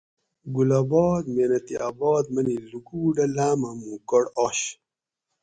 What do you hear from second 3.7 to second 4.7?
موں کڑ آش